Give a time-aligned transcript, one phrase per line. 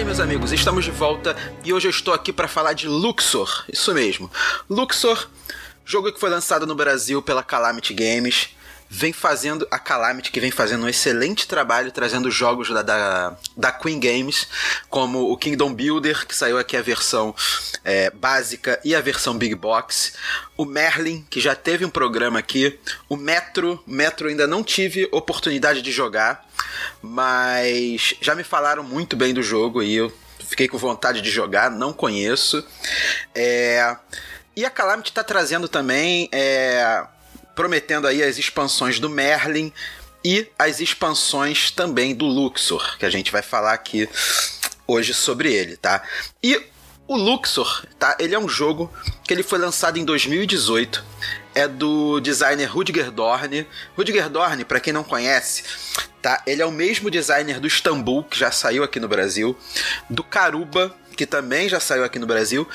[0.00, 3.66] aí, meus amigos, estamos de volta e hoje eu estou aqui para falar de Luxor.
[3.70, 4.30] Isso mesmo.
[4.68, 5.28] Luxor,
[5.84, 8.48] jogo que foi lançado no Brasil pela Calamity Games,
[8.88, 13.70] vem fazendo a Calamity que vem fazendo um excelente trabalho trazendo jogos da, da, da
[13.70, 14.48] Queen Games,
[14.88, 17.34] como o Kingdom Builder, que saiu aqui a versão
[17.84, 20.14] é, básica e a versão Big Box,
[20.56, 25.82] o Merlin, que já teve um programa aqui, o Metro, Metro ainda não tive oportunidade
[25.82, 26.48] de jogar,
[27.02, 31.70] mas já me falaram muito bem do jogo e eu fiquei com vontade de jogar,
[31.70, 32.64] não conheço.
[33.34, 33.96] É...
[34.56, 37.04] E a Calamity está trazendo também, é...
[37.54, 39.72] prometendo aí as expansões do Merlin
[40.24, 44.08] e as expansões também do Luxor, que a gente vai falar aqui
[44.86, 46.02] hoje sobre ele, tá?
[46.42, 46.60] E
[47.06, 48.16] o Luxor, tá?
[48.18, 48.92] Ele é um jogo
[49.24, 51.04] que ele foi lançado em 2018
[51.54, 53.66] é do designer Rudger Dorn.
[53.96, 55.64] Rudger Dorn, para quem não conhece,
[56.22, 56.42] tá?
[56.46, 59.56] Ele é o mesmo designer do Istanbul, que já saiu aqui no Brasil,
[60.08, 62.66] do Caruba, que também já saiu aqui no Brasil,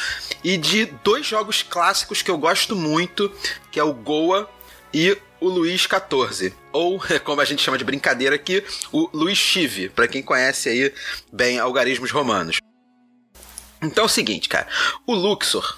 [0.43, 3.31] e de dois jogos clássicos que eu gosto muito,
[3.71, 4.49] que é o Goa
[4.93, 9.89] e o Luiz XIV, ou como a gente chama de brincadeira aqui, o Luiz Chive,
[9.89, 10.93] para quem conhece aí
[11.31, 12.57] bem algarismos romanos.
[13.81, 14.67] Então é o seguinte, cara,
[15.05, 15.77] o Luxor,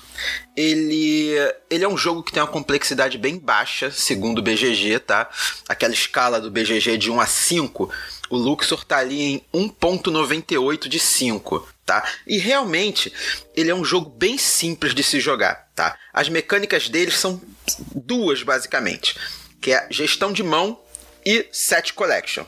[0.55, 1.33] ele,
[1.69, 5.29] ele é um jogo que tem uma complexidade bem baixa, segundo o BGG, tá?
[5.67, 7.91] Aquela escala do BGG de 1 a 5,
[8.29, 12.07] o Luxor tá ali em 1.98 de 5, tá?
[12.25, 13.13] E realmente,
[13.55, 15.97] ele é um jogo bem simples de se jogar, tá?
[16.13, 17.41] As mecânicas dele são
[17.93, 19.15] duas, basicamente,
[19.61, 20.79] que é gestão de mão
[21.25, 22.45] e set collection.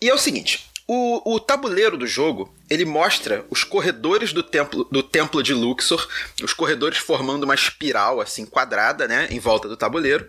[0.00, 4.84] E é o seguinte, o, o tabuleiro do jogo ele mostra os corredores do templo,
[4.84, 6.06] do templo de Luxor,
[6.42, 10.28] os corredores formando uma espiral assim quadrada, né, em volta do tabuleiro.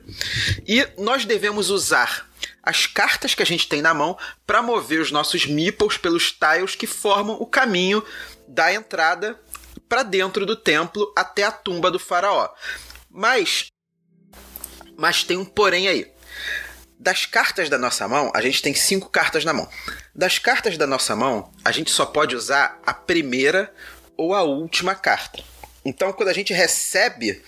[0.67, 2.27] E nós devemos usar
[2.63, 6.75] as cartas que a gente tem na mão para mover os nossos meeples pelos tiles
[6.75, 8.03] que formam o caminho
[8.47, 9.39] da entrada
[9.87, 12.49] para dentro do templo até a tumba do faraó.
[13.09, 13.67] Mas
[14.97, 16.11] mas tem um porém aí.
[16.99, 19.69] Das cartas da nossa mão, a gente tem cinco cartas na mão.
[20.15, 23.71] Das cartas da nossa mão, a gente só pode usar a primeira
[24.17, 25.43] ou a última carta.
[25.85, 27.41] Então, quando a gente recebe,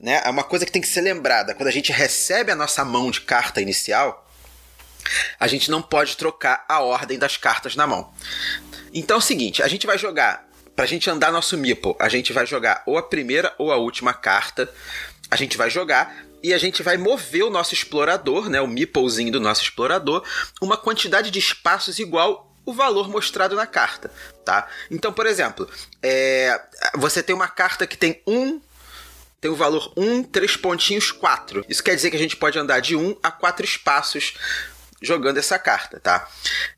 [0.00, 2.84] né, é uma coisa que tem que ser lembrada: quando a gente recebe a nossa
[2.84, 4.26] mão de carta inicial,
[5.38, 8.12] a gente não pode trocar a ordem das cartas na mão.
[8.92, 12.08] Então é o seguinte: a gente vai jogar, para a gente andar nosso Meeple, a
[12.08, 14.72] gente vai jogar ou a primeira ou a última carta.
[15.30, 19.32] A gente vai jogar, e a gente vai mover o nosso explorador, né, o meeplezinho
[19.32, 20.24] do nosso explorador,
[20.60, 24.10] uma quantidade de espaços igual o valor mostrado na carta,
[24.44, 24.68] tá?
[24.90, 25.68] Então, por exemplo,
[26.02, 26.60] é,
[26.96, 28.60] você tem uma carta que tem um
[29.40, 31.64] tem o valor 1, 3 pontinhos, 4.
[31.68, 34.34] Isso quer dizer que a gente pode andar de 1 a 4 espaços
[35.00, 36.28] jogando essa carta, tá?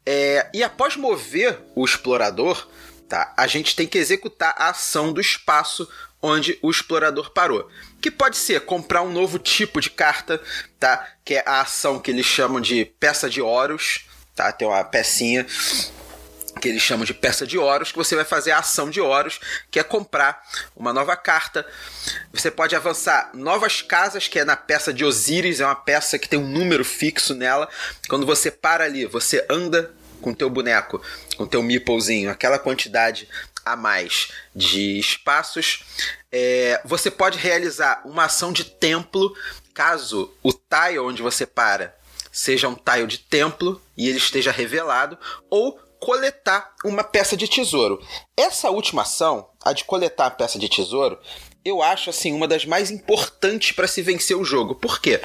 [0.04, 2.68] É, e após mover o explorador,
[3.08, 3.32] tá?
[3.36, 5.88] A gente tem que executar a ação do espaço
[6.20, 7.70] onde o explorador parou.
[8.00, 10.40] Que pode ser comprar um novo tipo de carta,
[10.78, 11.06] tá?
[11.24, 14.52] Que é a ação que eles chamam de peça de oros, tá?
[14.52, 15.46] Tem uma pecinha
[16.58, 19.40] que eles chamam de peça de oros, que você vai fazer a ação de oros,
[19.70, 20.42] que é comprar
[20.76, 21.66] uma nova carta.
[22.32, 26.28] Você pode avançar novas casas, que é na peça de Osíris, é uma peça que
[26.28, 27.68] tem um número fixo nela.
[28.08, 31.00] Quando você para ali, você anda com teu boneco,
[31.36, 33.28] com teu meeplezinho, aquela quantidade
[33.72, 35.84] a mais de espaços.
[36.30, 39.34] É, você pode realizar uma ação de templo
[39.74, 41.98] caso o tile onde você para
[42.38, 45.18] seja um tile de templo e ele esteja revelado,
[45.50, 48.00] ou coletar uma peça de tesouro.
[48.36, 51.18] Essa última ação, a de coletar a peça de tesouro,
[51.64, 54.76] eu acho assim uma das mais importantes para se vencer o jogo.
[54.76, 55.20] Por quê?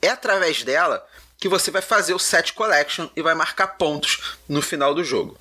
[0.00, 1.04] É através dela
[1.36, 5.36] que você vai fazer o set collection e vai marcar pontos no final do jogo.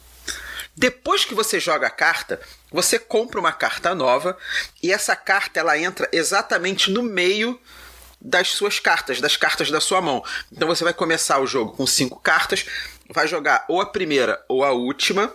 [0.82, 2.42] Depois que você joga a carta,
[2.72, 4.36] você compra uma carta nova
[4.82, 7.62] e essa carta ela entra exatamente no meio
[8.20, 10.26] das suas cartas, das cartas da sua mão.
[10.52, 12.66] Então você vai começar o jogo com cinco cartas,
[13.08, 15.32] vai jogar ou a primeira ou a última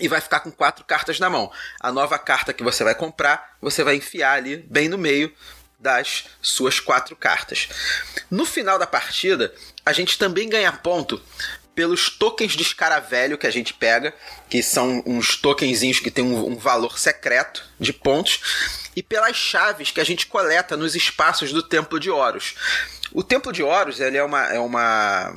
[0.00, 1.50] e vai ficar com quatro cartas na mão.
[1.80, 5.34] A nova carta que você vai comprar, você vai enfiar ali bem no meio
[5.80, 7.68] das suas quatro cartas.
[8.30, 9.52] No final da partida,
[9.84, 11.20] a gente também ganha ponto
[11.74, 14.14] pelos tokens de escaravelho que a gente pega,
[14.48, 18.40] que são uns tokenzinhos que tem um, um, valor secreto de pontos,
[18.94, 22.54] e pelas chaves que a gente coleta nos espaços do Templo de Horus.
[23.12, 25.34] O Templo de Horus ele é uma é uma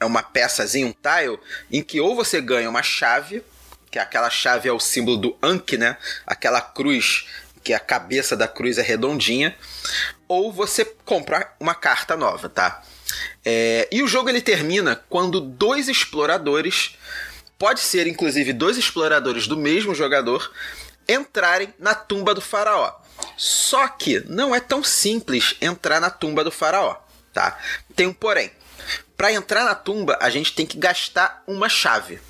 [0.00, 1.38] é uma peçazinha, um tile,
[1.70, 3.42] em que ou você ganha uma chave,
[3.90, 5.96] que aquela chave é o símbolo do Ankh, né?
[6.26, 7.26] Aquela cruz
[7.62, 9.56] que a cabeça da cruz é redondinha,
[10.26, 12.82] ou você compra uma carta nova, tá?
[13.50, 16.98] É, e o jogo ele termina quando dois exploradores
[17.58, 20.52] pode ser inclusive dois exploradores do mesmo jogador
[21.08, 22.92] entrarem na tumba do faraó.
[23.38, 26.96] Só que não é tão simples entrar na tumba do faraó,
[27.32, 27.58] tá?
[27.96, 28.50] Tem um porém.
[29.16, 32.20] Para entrar na tumba, a gente tem que gastar uma chave.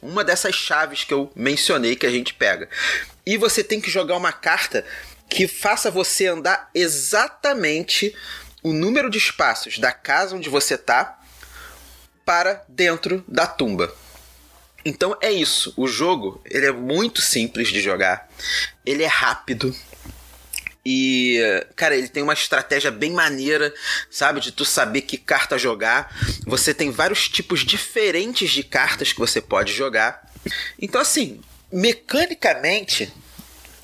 [0.00, 2.68] Uma dessas chaves que eu mencionei que a gente pega.
[3.26, 4.84] E você tem que jogar uma carta
[5.28, 8.14] que faça você andar exatamente
[8.62, 11.18] o número de espaços da casa onde você tá
[12.24, 13.94] para dentro da tumba.
[14.84, 15.72] Então é isso.
[15.76, 18.28] O jogo ele é muito simples de jogar.
[18.84, 19.74] Ele é rápido.
[20.90, 21.38] E,
[21.76, 23.74] cara, ele tem uma estratégia bem maneira,
[24.10, 24.40] sabe?
[24.40, 26.16] De tu saber que carta jogar.
[26.46, 30.32] Você tem vários tipos diferentes de cartas que você pode jogar.
[30.80, 31.40] Então, assim,
[31.70, 33.12] mecanicamente,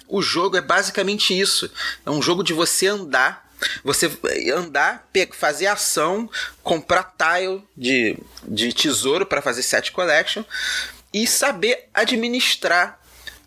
[0.09, 1.71] o jogo é basicamente isso.
[2.07, 3.44] É um jogo de você andar,
[3.83, 4.11] você
[4.55, 6.31] andar, fazer ação,
[6.63, 10.45] comprar tile de, de tesouro para fazer set collection
[11.13, 12.99] e saber administrar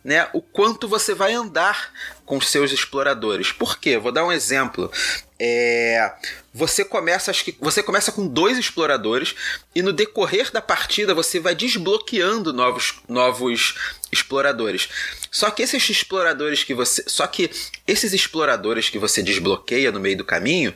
[0.03, 1.91] né, o quanto você vai andar
[2.25, 3.51] com seus exploradores.
[3.51, 3.97] Por quê?
[3.97, 4.89] Vou dar um exemplo.
[5.39, 6.13] É,
[6.51, 9.35] você começa acho que você começa com dois exploradores
[9.75, 13.75] e no decorrer da partida você vai desbloqueando novos, novos
[14.11, 14.89] exploradores.
[15.29, 17.51] Só que esses exploradores que você, só que
[17.85, 20.73] esses exploradores que você desbloqueia no meio do caminho,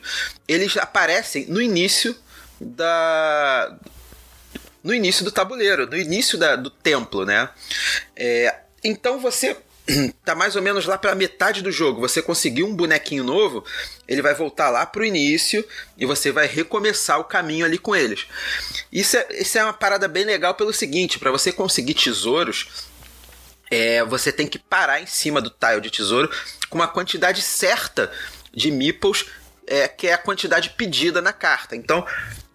[0.47, 2.15] eles aparecem no início
[2.59, 3.75] da
[4.83, 7.49] no início do tabuleiro, no início da, do templo, né?
[8.15, 9.57] É, então você
[10.23, 12.01] tá mais ou menos lá para metade do jogo.
[12.01, 13.63] Você conseguiu um bonequinho novo,
[14.07, 15.65] ele vai voltar lá pro início
[15.97, 18.25] e você vai recomeçar o caminho ali com eles.
[18.91, 22.67] Isso é, isso é uma parada bem legal pelo seguinte: para você conseguir tesouros,
[23.69, 26.29] é, você tem que parar em cima do tile de tesouro
[26.69, 28.11] com uma quantidade certa
[28.53, 29.25] de meeples,
[29.65, 31.75] é, que é a quantidade pedida na carta.
[31.75, 32.05] Então,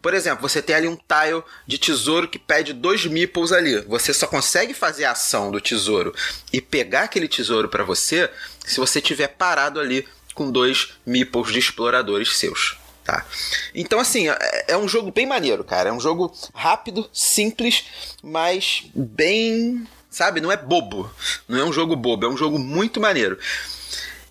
[0.07, 3.81] por exemplo, você tem ali um tile de tesouro que pede dois meeples ali.
[3.89, 6.15] Você só consegue fazer a ação do tesouro
[6.53, 8.31] e pegar aquele tesouro para você
[8.65, 12.79] se você tiver parado ali com dois meeples de exploradores seus.
[13.03, 13.27] Tá?
[13.75, 15.89] Então, assim, é, é um jogo bem maneiro, cara.
[15.89, 17.87] É um jogo rápido, simples,
[18.23, 19.89] mas bem.
[20.09, 20.41] Sabe?
[20.41, 21.11] Não é bobo.
[21.49, 23.41] Não é um jogo bobo, é um jogo muito maneiro.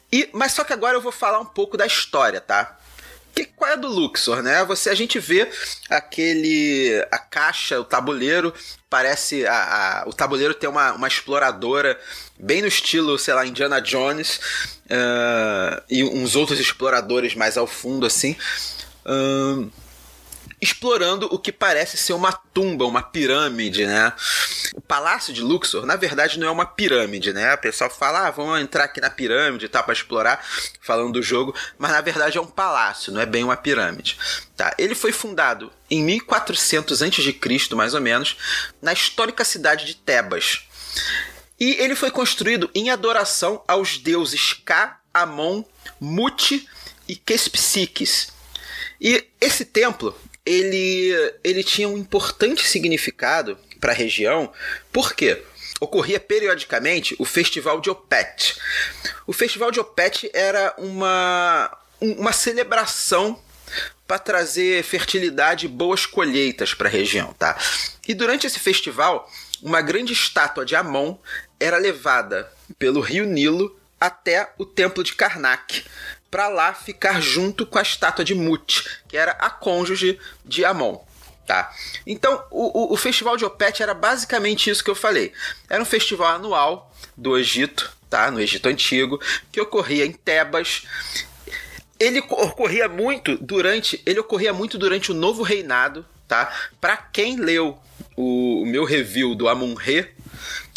[0.10, 2.80] E, mas só que agora eu vou falar um pouco da história, tá?
[3.36, 4.64] Que, qual é do Luxor, né?
[4.64, 5.50] Você a gente vê
[5.90, 8.54] aquele a caixa, o tabuleiro,
[8.90, 12.00] parece a, a o tabuleiro tem uma, uma exploradora
[12.40, 14.40] bem no estilo, sei lá, Indiana Jones
[14.86, 18.38] uh, e uns outros exploradores mais ao fundo assim.
[19.06, 19.70] Uh,
[20.62, 24.14] explorando o que parece ser uma tumba, uma pirâmide, né?
[24.75, 27.54] O Palácio de Luxor, na verdade, não é uma pirâmide, né?
[27.54, 30.45] O pessoal fala, ah, vamos entrar aqui na pirâmide tá, para explorar,
[30.81, 34.18] falando do jogo, mas na verdade é um palácio, não é bem uma pirâmide.
[34.54, 34.75] Tá?
[34.77, 38.36] Ele foi fundado em 1400 a.C., mais ou menos,
[38.81, 40.63] na histórica cidade de Tebas.
[41.57, 45.63] E ele foi construído em adoração aos deuses Ka, Amon,
[46.01, 46.68] Mut
[47.08, 48.27] e Kespsikis.
[49.00, 50.13] E esse templo
[50.46, 54.51] ele, ele tinha um importante significado para a região,
[54.91, 55.44] por quê?
[55.79, 58.55] Ocorria periodicamente o Festival de Opet.
[59.27, 63.39] O Festival de Opet era uma, uma celebração
[64.08, 67.58] para trazer fertilidade e boas colheitas para a região, tá?
[68.08, 69.29] E durante esse festival,
[69.62, 71.17] uma grande estátua de Amon
[71.60, 75.86] era levada pelo rio Nilo até o templo de Karnak,
[76.29, 81.03] para lá ficar junto com a estátua de Mut, que era a cônjuge de Amon.
[81.46, 81.72] Tá?
[82.08, 85.32] Então, o, o, o, Festival de Opet era basicamente isso que eu falei.
[85.70, 88.32] Era um festival anual do Egito, tá?
[88.32, 89.22] no Egito Antigo,
[89.52, 90.88] que ocorria em Tebas.
[92.00, 96.52] Ele ocorria muito durante, ele ocorria muito durante o Novo Reinado, tá?
[96.82, 97.78] Para quem leu
[98.18, 100.10] o, o meu review do Amun-Re,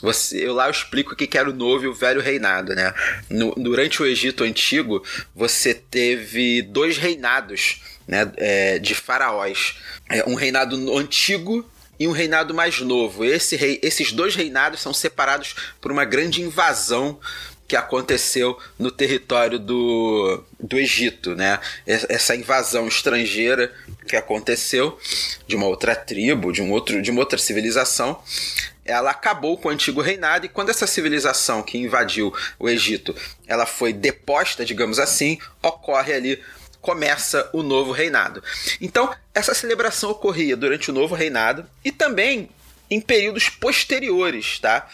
[0.03, 2.95] você, eu lá eu explico o que era o novo e o velho reinado, né?
[3.29, 5.03] No, durante o Egito Antigo,
[5.35, 9.77] você teve dois reinados né, é, de faraós.
[10.09, 11.65] É, um reinado antigo
[12.01, 13.25] e um reinado mais novo.
[13.25, 17.21] Esse rei, esses dois reinados são separados por uma grande invasão
[17.67, 21.61] que aconteceu no território do, do Egito, né?
[21.87, 23.71] Essa invasão estrangeira
[24.07, 24.99] que aconteceu
[25.47, 28.23] de uma outra tribo, de um outro, de uma outra civilização,
[28.87, 33.15] ela acabou com o antigo reinado e quando essa civilização que invadiu o Egito,
[33.47, 36.43] ela foi deposta, digamos assim, ocorre ali
[36.89, 38.43] começa o novo reinado.
[38.81, 42.49] Então, essa celebração ocorria durante o novo reinado e também
[42.91, 44.89] em períodos posteriores, tá?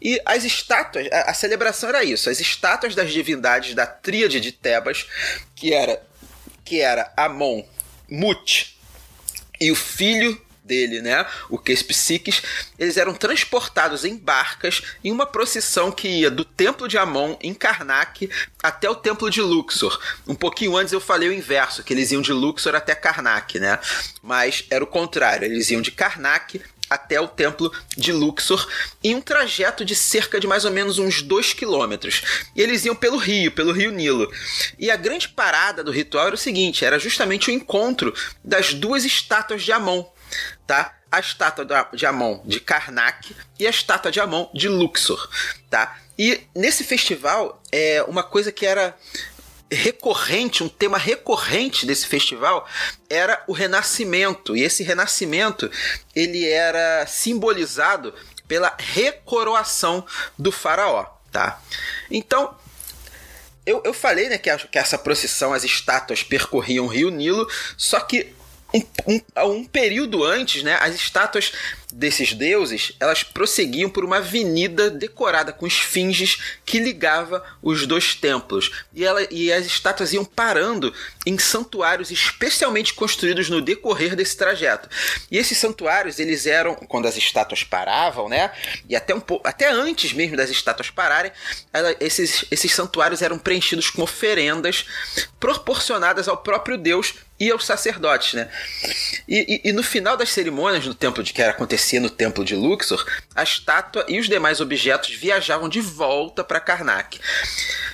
[0.00, 4.52] E as estátuas, a, a, celebração era isso, as estátuas das divindades da tríade de
[4.52, 5.06] Tebas,
[5.54, 6.02] que era
[6.64, 7.62] que era Amon,
[8.08, 8.78] Mut
[9.60, 11.26] e o filho dele, né?
[11.50, 12.42] O Case Psiques,
[12.78, 17.52] eles eram transportados em barcas em uma procissão que ia do Templo de Amon, em
[17.52, 18.30] Karnak,
[18.62, 20.00] até o Templo de Luxor.
[20.26, 23.78] Um pouquinho antes eu falei o inverso, que eles iam de Luxor até Karnak, né?
[24.22, 28.66] Mas era o contrário, eles iam de Karnak até o templo de Luxor
[29.02, 32.22] em um trajeto de cerca de mais ou menos uns 2 quilômetros.
[32.54, 34.30] E eles iam pelo rio, pelo rio Nilo.
[34.78, 39.04] E a grande parada do ritual era o seguinte: era justamente o encontro das duas
[39.04, 40.04] estátuas de Amon,
[40.66, 40.94] tá?
[41.10, 45.28] A estátua de Amon de Karnak e a estátua de Amon de Luxor,
[45.70, 45.98] tá?
[46.18, 48.96] E nesse festival, é uma coisa que era
[49.70, 52.68] recorrente, um tema recorrente desse festival
[53.10, 54.56] era o renascimento.
[54.56, 55.70] E esse renascimento,
[56.14, 58.14] ele era simbolizado
[58.46, 60.06] pela recoroação
[60.38, 61.60] do faraó, tá?
[62.10, 62.56] Então,
[63.66, 67.48] eu, eu falei né, que, a, que essa procissão, as estátuas percorriam o rio Nilo,
[67.76, 68.34] só que
[68.74, 71.52] um, um, um período antes, né, as estátuas
[71.94, 78.72] desses deuses, elas prosseguiam por uma avenida decorada com esfinges que ligava os dois templos.
[78.92, 80.92] E, ela, e as estátuas iam parando
[81.24, 84.88] em santuários especialmente construídos no decorrer desse trajeto.
[85.30, 88.50] E esses santuários, eles eram, quando as estátuas paravam, né?
[88.88, 91.30] E até um até antes mesmo das estátuas pararem,
[91.72, 94.84] ela, esses, esses santuários eram preenchidos com oferendas
[95.38, 98.48] proporcionadas ao próprio Deus e aos sacerdotes, né?
[99.26, 102.54] E, e, e no final das cerimônias do templo de que acontecia no templo de
[102.54, 107.20] Luxor, a estátua e os demais objetos viajavam de volta para Karnak.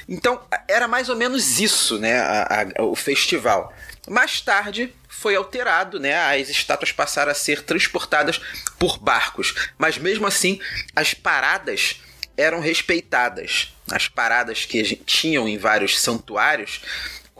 [0.09, 3.73] Então era mais ou menos isso, né, a, a, o festival.
[4.09, 6.15] Mais tarde foi alterado, né?
[6.15, 8.41] As estátuas passaram a ser transportadas
[8.79, 10.61] por barcos, mas mesmo assim
[10.97, 12.01] as paradas
[12.37, 13.75] eram respeitadas.
[13.91, 16.81] As paradas que tinham em vários santuários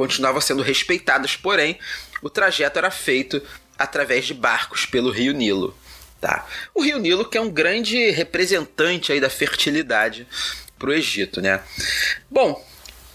[0.01, 1.79] continuavam sendo respeitadas, porém
[2.23, 3.43] o trajeto era feito
[3.79, 5.77] através de barcos pelo rio Nilo.
[6.19, 6.47] Tá?
[6.75, 10.27] O rio Nilo que é um grande representante aí da fertilidade
[10.79, 11.63] para o Egito, né?
[12.31, 12.67] Bom,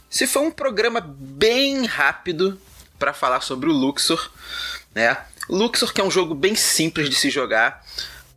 [0.08, 2.62] se foi um programa bem rápido
[3.00, 4.32] para falar sobre o Luxor,
[4.94, 5.18] né?
[5.50, 7.84] Luxor que é um jogo bem simples de se jogar,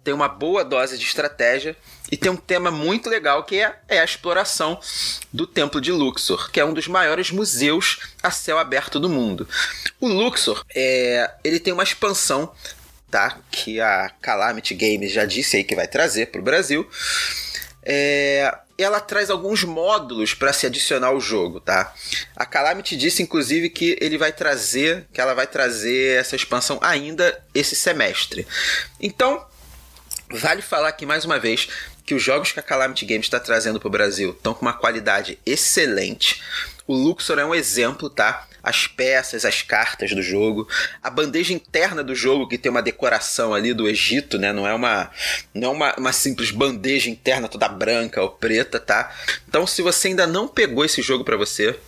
[0.02, 1.76] tem uma boa dose de estratégia
[2.10, 4.80] e tem um tema muito legal que é, é, a exploração
[5.32, 9.48] do Templo de Luxor, que é um dos maiores museus a céu aberto do mundo.
[10.00, 12.52] O Luxor é, ele tem uma expansão
[13.10, 13.38] tá?
[13.50, 16.88] Que a Calamity Games já disse aí que vai trazer para o Brasil.
[17.82, 21.92] É, ela traz alguns módulos para se adicionar ao jogo, tá?
[22.36, 27.42] A Calamity disse inclusive que ele vai trazer, que ela vai trazer essa expansão ainda
[27.54, 28.46] esse semestre.
[29.00, 29.44] Então,
[30.30, 31.68] vale falar aqui mais uma vez
[32.08, 34.72] que os jogos que a Calamity Games está trazendo para o Brasil estão com uma
[34.72, 36.42] qualidade excelente.
[36.86, 38.48] O Luxor é um exemplo, tá?
[38.62, 40.66] as peças, as cartas do jogo,
[41.02, 44.52] a bandeja interna do jogo que tem uma decoração ali do Egito, né?
[44.52, 45.10] Não é uma
[45.54, 49.14] não é uma, uma simples bandeja interna toda branca ou preta, tá?
[49.46, 51.78] Então, se você ainda não pegou esse jogo para você,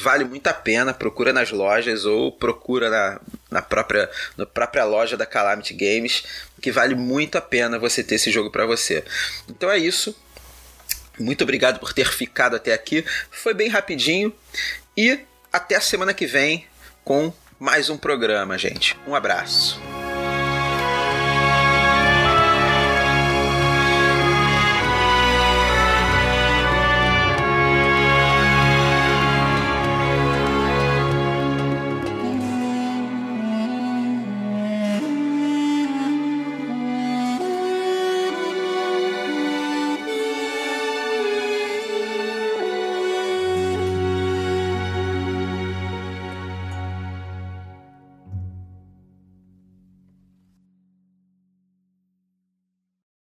[0.00, 0.94] vale muito a pena.
[0.94, 6.24] Procura nas lojas ou procura na, na, própria, na própria loja da Calamity Games,
[6.60, 9.04] que vale muito a pena você ter esse jogo para você.
[9.48, 10.16] Então é isso.
[11.18, 13.04] Muito obrigado por ter ficado até aqui.
[13.30, 14.32] Foi bem rapidinho
[14.96, 15.20] e
[15.52, 16.66] até a semana que vem
[17.04, 18.96] com mais um programa, gente.
[19.06, 19.89] Um abraço.